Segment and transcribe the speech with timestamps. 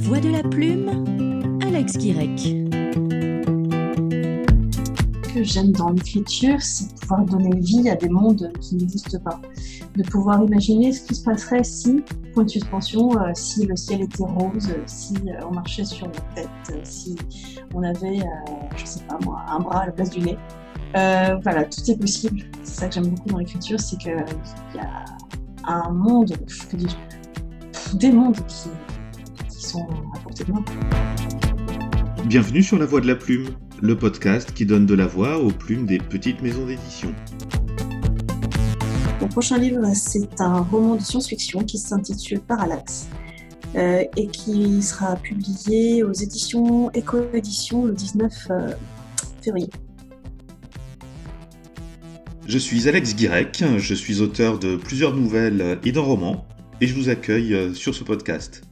[0.00, 2.38] voix de la plume, Alex Guirec.
[5.22, 9.40] Ce que j'aime dans l'écriture, c'est pouvoir donner vie à des mondes qui n'existent pas.
[9.96, 12.02] De pouvoir imaginer ce qui se passerait si,
[12.34, 16.20] point de suspension, euh, si le ciel était rose, si euh, on marchait sur la
[16.34, 17.16] tête, euh, si
[17.74, 18.20] on avait,
[18.76, 20.38] je sais pas moi, un bras à la place du nez.
[20.94, 22.42] voilà, tout est possible.
[22.64, 25.04] C'est ça que j'aime beaucoup dans l'écriture, c'est qu'il y a
[25.66, 26.32] un monde,
[27.94, 28.70] des mondes qui,
[29.60, 30.64] sont à portée de main.
[32.24, 33.48] Bienvenue sur La Voix de la Plume,
[33.82, 37.14] le podcast qui donne de la voix aux plumes des petites maisons d'édition.
[39.20, 43.08] Mon prochain livre, c'est un roman de science-fiction qui s'intitule Parallax
[43.76, 48.72] euh, et qui sera publié aux éditions Éco-édition le 19 euh,
[49.42, 49.68] février.
[52.46, 56.46] Je suis Alex Guirec, je suis auteur de plusieurs nouvelles et d'un roman,
[56.80, 58.62] et je vous accueille euh, sur ce podcast.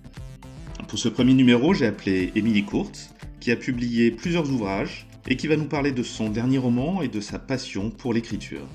[0.88, 5.46] Pour ce premier numéro, j'ai appelé Émilie Courte, qui a publié plusieurs ouvrages et qui
[5.46, 8.66] va nous parler de son dernier roman et de sa passion pour l'écriture.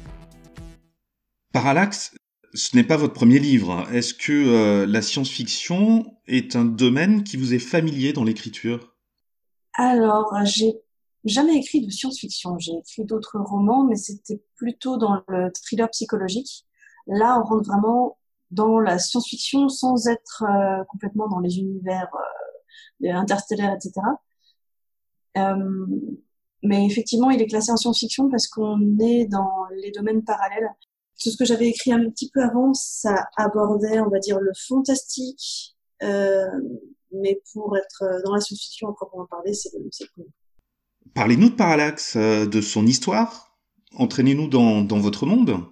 [1.53, 2.15] Parallax,
[2.53, 3.87] ce n'est pas votre premier livre.
[3.91, 8.93] Est-ce que euh, la science-fiction est un domaine qui vous est familier dans l'écriture?
[9.73, 10.75] Alors, j'ai
[11.25, 12.59] jamais écrit de science-fiction.
[12.59, 16.67] J'ai écrit d'autres romans, mais c'était plutôt dans le thriller psychologique.
[17.07, 18.19] Là, on rentre vraiment
[18.53, 22.09] dans la science-fiction sans être euh, complètement dans les univers
[23.03, 23.93] euh, interstellaires, etc.
[25.37, 25.85] Euh,
[26.61, 30.69] mais effectivement, il est classé en science-fiction parce qu'on est dans les domaines parallèles.
[31.21, 34.51] Tout ce que j'avais écrit un petit peu avant, ça abordait, on va dire, le
[34.67, 40.25] fantastique, mais pour être dans la science-fiction à proprement parler, c'est le, le
[41.13, 43.57] Parlez-nous de Parallax, de son histoire.
[43.95, 45.63] Entraînez-nous dans votre monde.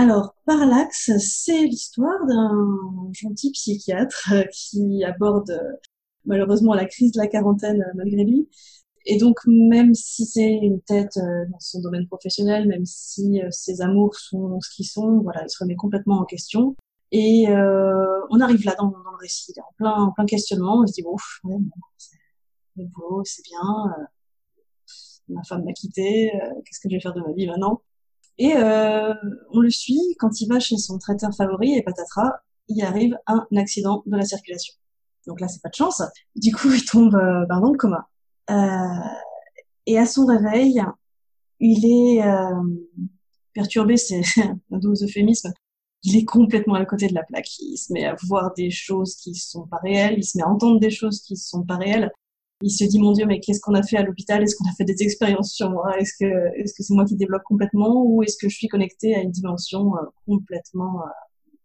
[0.00, 5.72] Alors, Parallax, c'est l'histoire d'un gentil psychiatre euh, qui aborde euh,
[6.24, 8.48] malheureusement la crise de la quarantaine euh, malgré lui.
[9.06, 11.18] Et donc, même si c'est une tête
[11.50, 15.58] dans son domaine professionnel, même si ses amours sont ce qu'ils sont, voilà, il se
[15.58, 16.76] remet complètement en question.
[17.10, 20.82] Et on arrive là dans, le récit, en plein, plein questionnement.
[20.82, 21.56] On se dit, bon, ouais,
[22.76, 23.94] boulot, c'est bien.
[25.28, 26.30] ma femme m'a quitté.
[26.64, 27.80] Qu'est-ce que je vais faire de ma vie maintenant?
[28.38, 29.14] Et euh,
[29.50, 33.46] on le suit quand il va chez son traiteur favori et patatras, il arrive un
[33.56, 34.74] accident de la circulation.
[35.26, 36.02] Donc là, c'est pas de chance.
[36.36, 38.08] Du coup, il tombe euh, ben, dans le coma.
[38.50, 39.08] Euh,
[39.86, 40.82] et à son réveil,
[41.60, 42.62] il est euh,
[43.52, 44.22] perturbé, c'est
[44.72, 45.52] un doux euphémisme.
[46.04, 47.58] Il est complètement à côté de la plaque.
[47.58, 50.48] Il se met à voir des choses qui sont pas réelles, il se met à
[50.48, 52.10] entendre des choses qui sont pas réelles
[52.60, 54.42] il se dit mon Dieu, mais qu'est-ce qu'on a fait à l'hôpital?
[54.42, 55.96] Est-ce qu'on a fait des expériences sur moi?
[55.98, 56.26] Est-ce que
[56.56, 58.04] est-ce que c'est moi qui développe complètement?
[58.04, 61.10] Ou est-ce que je suis connectée à une dimension euh, complètement euh,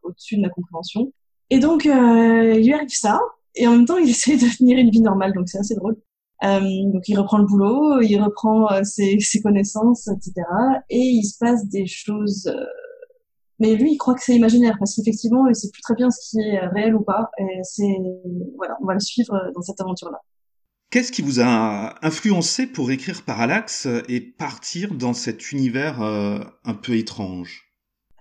[0.03, 1.11] au-dessus de ma compréhension?
[1.49, 3.19] Et donc euh, il lui arrive ça
[3.55, 5.97] et en même temps il essaie de tenir une vie normale, donc c'est assez drôle.
[6.41, 10.33] donc il reprend le boulot, il reprend ses, ses, connaissances, etc.
[10.89, 12.53] Et il se passe des choses.
[13.59, 16.29] mais lui, il croit que c'est imaginaire parce qu'effectivement, il sait plus très bien ce
[16.29, 17.31] qui est réel ou pas.
[17.39, 17.97] Et c'est
[18.57, 20.19] voilà, on va le suivre dans cette aventure-là.
[20.93, 26.75] Qu'est-ce qui vous a influencé pour écrire Parallax et partir dans cet univers euh, un
[26.75, 27.63] peu étrange?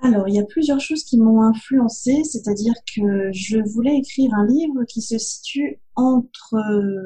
[0.01, 4.47] Alors, il y a plusieurs choses qui m'ont influencé, c'est-à-dire que je voulais écrire un
[4.47, 6.57] livre qui se situe entre,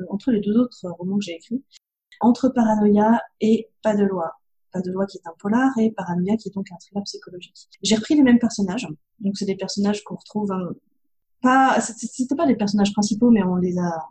[0.08, 1.64] entre les deux autres romans que j'ai écrits,
[2.20, 4.34] entre Paranoia et Pas de loi.
[4.72, 7.56] Pas de loi qui est un polar et Paranoia qui est donc un thriller psychologique.
[7.82, 8.86] J'ai repris les mêmes personnages,
[9.18, 10.76] donc c'est des personnages qu'on retrouve hein,
[11.42, 14.08] pas, c'était pas les personnages principaux, mais on les a,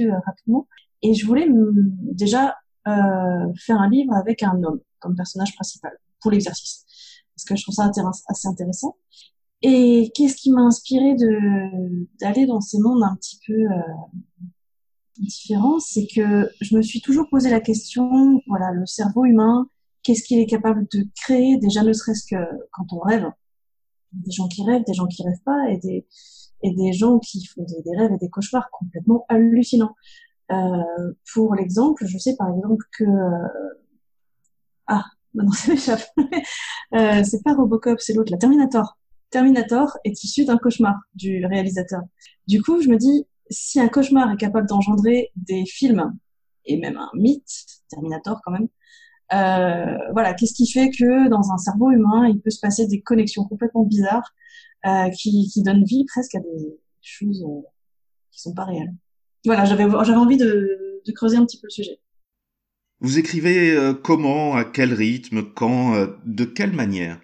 [0.00, 0.66] euh, rapidement.
[1.02, 1.48] Et je voulais
[2.12, 2.56] déjà
[2.88, 6.84] euh, faire un livre avec un homme comme personnage principal pour l'exercice,
[7.34, 7.90] parce que je trouve ça
[8.28, 8.96] assez intéressant.
[9.62, 13.80] Et qu'est-ce qui m'a inspiré de d'aller dans ces mondes un petit peu euh,
[15.18, 19.68] différents, c'est que je me suis toujours posé la question, voilà, le cerveau humain,
[20.02, 21.58] qu'est-ce qu'il est capable de créer?
[21.58, 22.42] Déjà ne serait-ce que
[22.72, 23.26] quand on rêve,
[24.12, 26.06] des gens qui rêvent, des gens qui rêvent pas, et des
[26.62, 29.94] et des gens qui font des, rêves et des cauchemars complètement hallucinants.
[30.52, 30.82] Euh,
[31.32, 33.80] pour l'exemple, je sais par exemple que euh,
[34.86, 36.02] ah non ça m'échappe.
[36.94, 38.98] euh, c'est pas Robocop, c'est l'autre, la Terminator.
[39.30, 42.02] Terminator est issu d'un cauchemar du réalisateur.
[42.48, 46.16] Du coup, je me dis si un cauchemar est capable d'engendrer des films
[46.64, 48.68] et même un mythe, Terminator quand même,
[49.30, 53.44] voilà, qu'est-ce qui fait que dans un cerveau humain, il peut se passer des connexions
[53.44, 54.34] complètement bizarres
[54.86, 57.60] euh, qui, qui donnent vie presque à des choses euh,
[58.30, 58.94] qui sont pas réelles.
[59.44, 62.00] Voilà, j'avais j'avais envie de, de creuser un petit peu le sujet.
[63.00, 67.18] Vous écrivez euh, comment, à quel rythme, quand, euh, de quelle manière?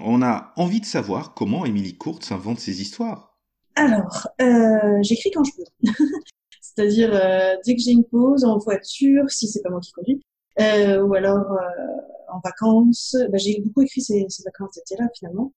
[0.00, 3.38] On a envie de savoir comment Émilie Courte s'invente ses histoires.
[3.76, 5.92] Alors, euh, j'écris quand je peux.
[6.60, 7.10] C'est-à-dire
[7.64, 10.22] dès que j'ai une pause en voiture, si c'est pas moi qui conduis,
[10.58, 11.46] ou alors
[12.32, 15.52] en vacances, bah, j'ai beaucoup écrit ces, ces vacances d'été là finalement.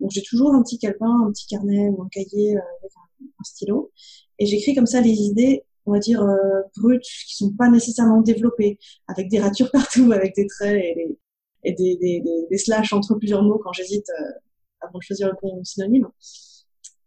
[0.00, 2.92] Donc j'ai toujours un petit calepin, un petit carnet ou un cahier avec
[3.40, 3.90] un stylo,
[4.38, 8.20] et j'écris comme ça les idées on va dire, euh, brutes, qui sont pas nécessairement
[8.20, 11.18] développées, avec des ratures partout, avec des traits et,
[11.64, 14.32] et des, des, des, des, slash entre plusieurs mots quand j'hésite euh,
[14.80, 16.08] avant de choisir le bon synonyme.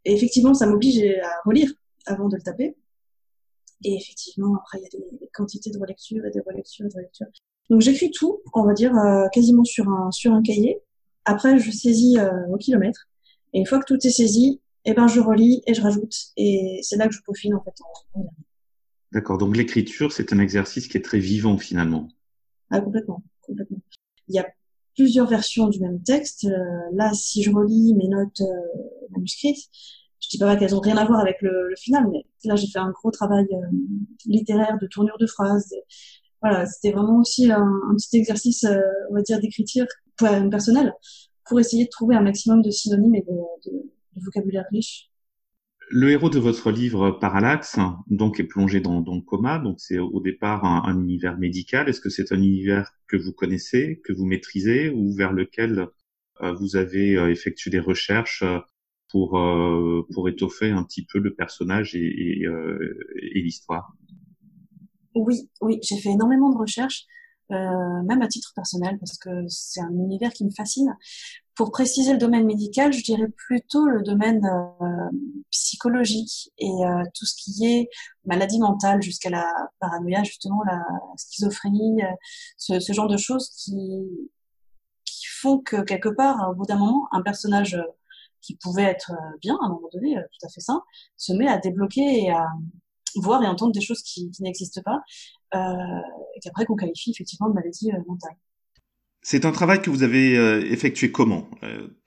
[0.06, 1.72] Et effectivement, ça m'oblige à relire
[2.06, 2.76] avant de le taper.
[3.84, 6.96] Et effectivement, après, il y a des, quantités de relecture et de relecture et de
[6.96, 7.28] relecture.
[7.70, 10.80] Donc j'écris tout, on va dire, euh, quasiment sur un, sur un cahier.
[11.26, 13.08] Après, je saisis euh, au kilomètre.
[13.54, 16.16] Et une fois que tout est saisi, eh ben, je relis et je rajoute.
[16.38, 18.48] Et c'est là que je peaufine, en fait, en, en dernier.
[19.12, 19.38] D'accord.
[19.38, 22.08] Donc l'écriture, c'est un exercice qui est très vivant finalement.
[22.70, 23.80] Ah, complètement, complètement.
[24.28, 24.48] Il y a
[24.96, 26.46] plusieurs versions du même texte.
[26.46, 26.56] Euh,
[26.94, 29.70] là, si je relis mes notes euh, manuscrites,
[30.19, 32.68] je dis pas qu'elles ont rien à voir avec le, le final, mais là j'ai
[32.68, 33.78] fait un gros travail euh,
[34.25, 35.74] littéraire de tournure de phrases.
[36.42, 38.80] Voilà, c'était vraiment aussi un, un petit exercice, euh,
[39.10, 39.86] on va dire, d'écriture
[40.18, 40.94] personnelle
[41.48, 43.78] pour essayer de trouver un maximum de synonymes et de, de,
[44.16, 45.10] de vocabulaire riche
[45.90, 47.78] le héros de votre livre Parallax,
[48.08, 49.58] donc, est plongé dans, dans le coma.
[49.60, 51.88] Donc, c'est au départ un, un univers médical.
[51.88, 55.88] Est-ce que c'est un univers que vous connaissez, que vous maîtrisez, ou vers lequel
[56.42, 58.60] euh, vous avez euh, effectué des recherches euh,
[59.09, 59.39] pour
[60.12, 62.45] pour étoffer un petit peu le personnage et, et,
[63.33, 63.94] et l'histoire
[65.15, 67.07] Oui, oui, j'ai fait énormément de recherches.
[67.51, 70.98] Euh, même à titre personnel, parce que c'est un univers qui me fascine.
[71.56, 75.18] Pour préciser le domaine médical, je dirais plutôt le domaine euh,
[75.50, 77.89] psychologique et euh, tout ce qui est
[78.25, 79.50] maladie mentale jusqu'à la
[79.80, 80.83] paranoïa, justement la
[81.15, 82.01] schizophrénie,
[82.57, 83.80] ce, ce, genre de choses qui,
[85.06, 87.81] qui font que quelque part, au bout d'un moment, un personnage
[88.48, 89.12] qui pouvait être
[89.42, 90.82] bien à un moment donné, tout à fait sain,
[91.18, 92.48] se met à débloquer et à
[93.22, 95.02] voir et entendre des choses qui, qui n'existent pas
[95.56, 96.02] euh,
[96.36, 98.36] et qu'après qu'on qualifie effectivement de maladie euh, mentale.
[99.22, 101.50] C'est un travail que vous avez euh, effectué comment?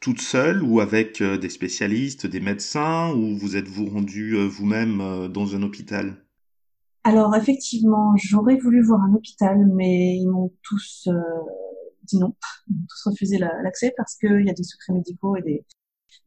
[0.00, 5.62] Toute seule ou avec des spécialistes, des médecins, ou vous êtes-vous rendu vous-même dans un
[5.62, 6.24] hôpital?
[7.04, 11.08] Alors effectivement, j'aurais voulu voir un hôpital, mais ils m'ont tous
[12.04, 12.34] dit non,
[12.68, 15.64] ils m'ont tous refusé l'accès parce qu'il y a des secrets médicaux et des,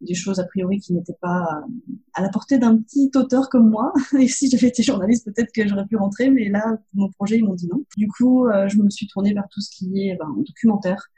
[0.01, 1.67] des choses a priori qui n'étaient pas euh,
[2.13, 3.93] à la portée d'un petit auteur comme moi.
[4.19, 7.37] Et si j'avais été journaliste, peut-être que j'aurais pu rentrer, mais là, pour mon projet,
[7.37, 7.83] ils m'ont dit non.
[7.97, 11.09] Du coup, euh, je me suis tournée vers tout ce qui est ben, documentaire,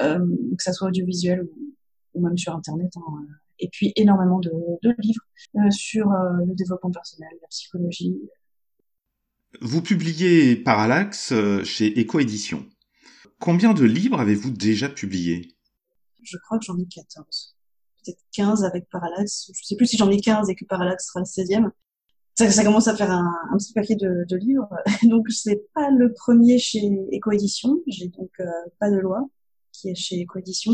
[0.00, 0.18] euh,
[0.56, 1.74] que ça soit audiovisuel ou,
[2.14, 2.92] ou même sur Internet.
[2.96, 3.26] Hein,
[3.58, 4.50] et puis énormément de,
[4.82, 5.22] de livres
[5.56, 8.16] euh, sur euh, le développement personnel, la psychologie.
[9.60, 11.34] Vous publiez Parallax
[11.64, 12.66] chez Eco Édition.
[13.38, 15.56] Combien de livres avez-vous déjà publiés?
[16.22, 17.51] Je crois que j'en ai 14
[18.04, 19.50] peut-être 15 avec Parallax.
[19.54, 21.70] Je sais plus si j'en ai 15 et que Parallax sera le 16e.
[22.38, 24.68] Ça, ça commence à faire un, petit paquet de, de livres.
[25.04, 27.78] donc, c'est pas le premier chez Écoédition.
[27.86, 28.46] J'ai donc euh,
[28.78, 29.28] pas de loi
[29.72, 30.72] qui est chez Écoédition.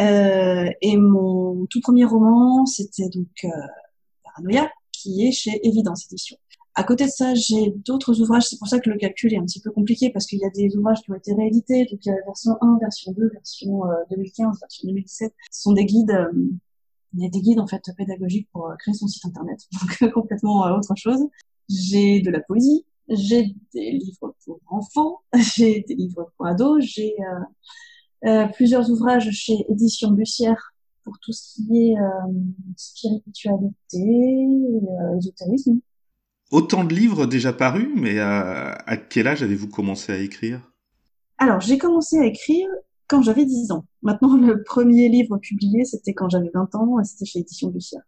[0.00, 3.48] Euh, et mon tout premier roman, c'était donc euh,
[4.24, 6.36] Paranoia, qui est chez Évidence Édition.
[6.74, 8.48] À côté de ça, j'ai d'autres ouvrages.
[8.48, 10.50] C'est pour ça que le calcul est un petit peu compliqué parce qu'il y a
[10.50, 11.84] des ouvrages qui ont été réédités.
[11.84, 15.34] Donc il y a la version 1, version 2, version 2015, euh, version 2017.
[15.50, 16.10] Ce sont des guides.
[16.10, 16.32] Euh,
[17.14, 19.60] il y a des guides en fait pédagogiques pour euh, créer son site internet.
[20.02, 21.20] Donc complètement autre chose.
[21.68, 22.86] J'ai de la poésie.
[23.08, 25.20] J'ai des livres pour enfants.
[25.54, 26.82] J'ai des livres pour ados.
[26.82, 27.16] J'ai
[28.24, 30.72] euh, plusieurs ouvrages chez Édition Bussière
[31.04, 31.96] pour tout ce qui est
[32.76, 34.46] spiritualité,
[35.18, 35.80] ésotérisme.
[36.52, 40.60] Autant de livres déjà parus, mais à, à quel âge avez-vous commencé à écrire?
[41.38, 42.68] Alors, j'ai commencé à écrire
[43.08, 43.86] quand j'avais 10 ans.
[44.02, 48.02] Maintenant, le premier livre publié, c'était quand j'avais 20 ans, et c'était chez Édition Bussière.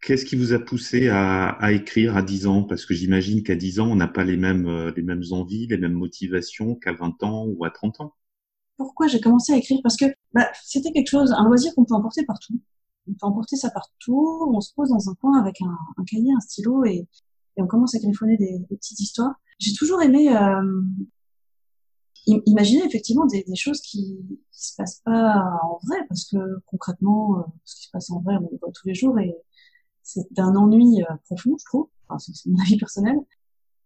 [0.00, 2.62] Qu'est-ce qui vous a poussé à, à écrire à 10 ans?
[2.62, 5.66] Parce que j'imagine qu'à 10 ans, on n'a pas les mêmes, euh, les mêmes envies,
[5.66, 8.14] les mêmes motivations qu'à 20 ans ou à 30 ans.
[8.78, 9.80] Pourquoi j'ai commencé à écrire?
[9.82, 12.58] Parce que bah, c'était quelque chose, un loisir qu'on peut emporter partout.
[13.06, 16.32] On peut emporter ça partout, on se pose dans un coin avec un, un cahier,
[16.34, 17.06] un stylo, et,
[17.56, 19.34] et on commence à griffonner des, des petites histoires.
[19.58, 20.82] J'ai toujours aimé euh,
[22.46, 24.18] imaginer effectivement des, choses qui,
[24.52, 28.20] qui se passent pas en vrai, parce que concrètement, euh, ce qui se passe en
[28.20, 29.34] vrai, on le voit tous les jours et
[30.02, 31.88] c'est d'un ennui euh, profond, je trouve.
[32.08, 33.16] Enfin, c'est mon avis personnel.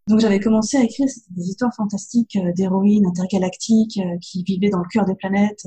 [0.06, 4.88] Donc j'avais commencé à écrire des histoires fantastiques euh, d'héroïnes intergalactiques qui vivaient dans le
[4.90, 5.66] cœur des planètes.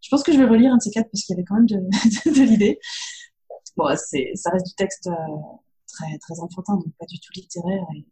[0.00, 1.56] Je pense que je vais relire un de ces quatre parce qu'il y avait quand
[1.56, 1.76] même de,
[2.30, 2.78] de, de l'idée.
[3.76, 5.08] Bon, c'est, ça reste du texte
[5.96, 8.04] très très enfantin, donc pas du tout littéraire et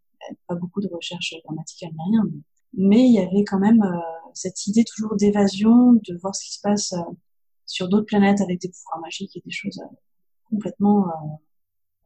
[0.46, 2.24] pas beaucoup de recherche grammaticale ni rien.
[2.30, 2.40] Mais,
[2.76, 4.00] mais, il y avait quand même euh,
[4.32, 7.02] cette idée toujours d'évasion, de voir ce qui se passe euh,
[7.66, 9.96] sur d'autres planètes avec des pouvoirs magiques et des choses euh,
[10.50, 11.06] complètement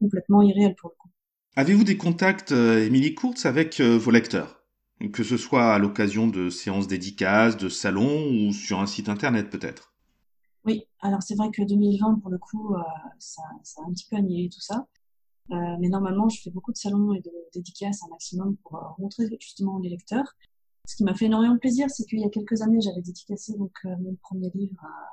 [0.01, 1.09] complètement irréelles pour le coup.
[1.57, 4.63] Avez-vous des contacts, Émilie Courtz, avec vos lecteurs?
[5.13, 9.51] Que ce soit à l'occasion de séances dédicaces, de salons ou sur un site internet
[9.51, 9.93] peut-être?
[10.65, 12.77] Oui, alors c'est vrai que 2020, pour le coup,
[13.19, 14.87] ça, ça, a un petit peu annihilé tout ça.
[15.51, 19.79] Mais normalement, je fais beaucoup de salons et de dédicaces un maximum pour rencontrer justement
[19.79, 20.37] les lecteurs.
[20.87, 23.73] Ce qui m'a fait énormément plaisir, c'est qu'il y a quelques années, j'avais dédicacé donc
[23.85, 25.09] mon premier livre à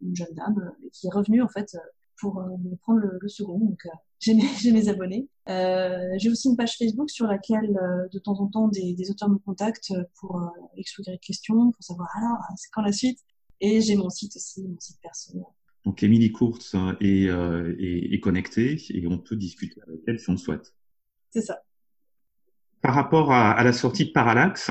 [0.00, 1.76] une jeune dame qui est revenue en fait
[2.22, 3.58] pour euh, me prendre le, second.
[3.58, 3.90] Donc, euh,
[4.20, 5.28] j'ai mes, mes, abonnés.
[5.48, 7.76] Euh, j'ai aussi une page Facebook sur laquelle,
[8.12, 10.40] de temps en temps, des, des auteurs me contactent pour
[10.76, 13.18] expliquer des questions, pour savoir alors, c'est quand la suite?
[13.60, 15.52] Et j'ai mon site aussi, mon site perso.
[15.84, 20.32] Donc, Émilie Courte est, est, est, connectée et on peut discuter avec elle si on
[20.32, 20.74] le souhaite.
[21.30, 21.58] C'est ça.
[22.82, 24.70] Par rapport à, à la sortie de Parallax,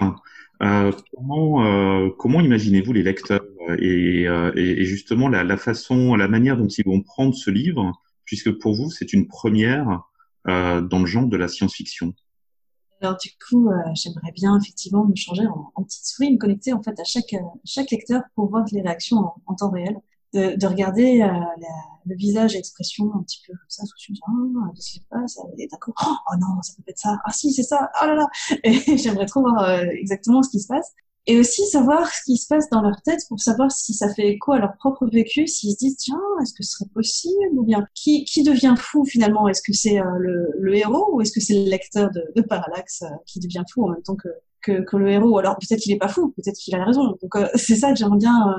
[0.62, 4.26] euh, comment, euh, comment imaginez-vous les lecteurs euh, et,
[4.56, 7.92] et, justement la, la, façon, la manière dont ils vont prendre ce livre,
[8.26, 10.02] puisque pour vous c'est une première
[10.46, 12.14] dans le genre de la science-fiction?
[13.00, 16.82] Alors du coup, j'aimerais bien effectivement me changer en, en, petite souris, me connecter en
[16.82, 19.96] fait à chaque chaque lecteur pour voir les réactions en, en temps réel,
[20.34, 21.56] de, de regarder la,
[22.06, 25.68] le visage l'expression un petit peu comme ça, sous ah, qu'est-ce qui se passe Et
[25.68, 28.28] d'accord, oh non, ça peut être ça, ah si, c'est ça, oh là là
[28.96, 30.92] j'aimerais trop voir euh, exactement ce qui se passe.
[31.28, 34.28] Et aussi savoir ce qui se passe dans leur tête pour savoir si ça fait
[34.28, 37.64] écho à leur propre vécu, s'ils se disent tiens, est-ce que ce serait possible ou
[37.64, 39.48] bien qui, qui devient fou finalement?
[39.48, 42.42] Est-ce que c'est euh, le, le, héros ou est-ce que c'est le lecteur de, de
[42.42, 44.30] Parallax euh, qui devient fou en même temps que,
[44.62, 47.18] que, que le héros Alors peut-être qu'il est pas fou, peut-être qu'il a raison.
[47.22, 48.56] Donc c'est ça que j'aimerais bien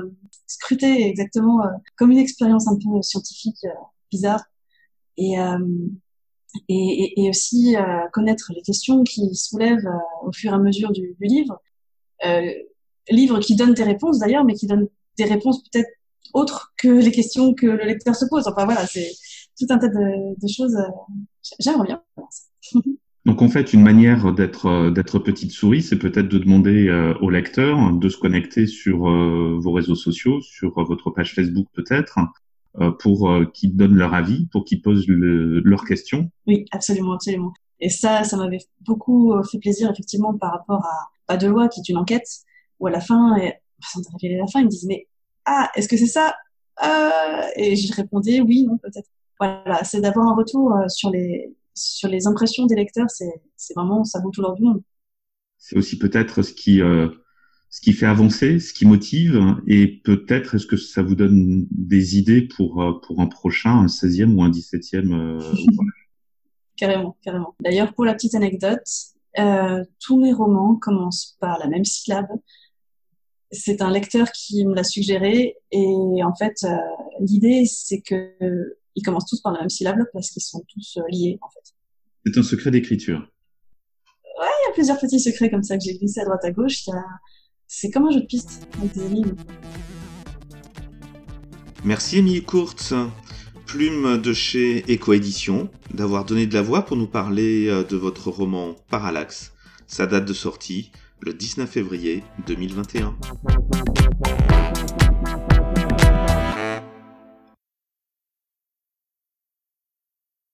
[0.47, 1.61] scruter exactement
[1.95, 3.65] comme une expérience un peu scientifique
[4.11, 4.43] bizarre
[5.17, 5.57] et, euh,
[6.69, 10.91] et, et, aussi euh, connaître les questions qui soulèvent euh, au fur et à mesure
[10.91, 11.59] du, du livre.
[12.25, 12.51] Euh,
[13.09, 15.89] livre qui donne des réponses d'ailleurs, mais qui donne des réponses peut-être
[16.33, 18.47] autres que les questions que le lecteur se pose.
[18.47, 19.11] Enfin voilà, c'est
[19.59, 20.77] tout un tas de, de choses.
[21.59, 22.03] J'aimerais bien.
[23.25, 26.89] Donc en fait, une manière d'être d'être petite souris, c'est peut-être de demander
[27.21, 32.19] au lecteur de se connecter sur vos réseaux sociaux, sur votre page Facebook peut-être,
[32.81, 36.31] euh, pour euh, qu'ils donnent leur avis, pour qu'ils posent leurs questions.
[36.47, 37.53] Oui, absolument, absolument.
[37.79, 41.67] Et ça, ça m'avait beaucoup euh, fait plaisir effectivement par rapport à Pas de loi,
[41.67, 42.27] qui est une enquête,
[42.79, 45.05] où à la fin, et, sans la fin, ils me disent mais
[45.45, 46.33] ah, est-ce que c'est ça?
[46.83, 49.07] Euh, Et je répondais oui, non, peut-être.
[49.39, 54.19] Voilà, c'est d'avoir un retour sur les sur les impressions des lecteurs, c'est vraiment ça
[54.21, 54.81] vaut tout l'or du monde.
[55.57, 57.09] C'est aussi peut-être ce qui euh,
[57.73, 62.19] ce qui fait avancer, ce qui motive, et peut-être est-ce que ça vous donne des
[62.19, 65.39] idées pour, euh, pour un prochain, un 16e ou un 17e euh,
[66.75, 67.55] Carrément, carrément.
[67.61, 68.87] D'ailleurs, pour la petite anecdote,
[69.39, 72.27] euh, tous mes romans commencent par la même syllabe.
[73.49, 76.67] C'est un lecteur qui me l'a suggéré, et en fait,
[77.21, 81.39] l'idée, c'est que ils commencent tous par la même syllabe parce qu'ils sont tous liés,
[81.41, 81.73] en fait.
[82.25, 83.19] C'est un secret d'écriture.
[84.39, 86.51] Ouais, il y a plusieurs petits secrets comme ça que j'ai glissés à droite à
[86.51, 86.87] gauche.
[86.89, 86.93] A
[87.75, 89.35] c'est comme un jeu de piste avec des énigmes.
[91.83, 92.93] Merci Émilie Courte,
[93.65, 98.29] plume de chez Ecoédition, d'avoir donné de la voix pour nous parler euh, de votre
[98.29, 99.53] roman Parallax.
[99.87, 103.17] Sa date de sortie, le 19 février 2021.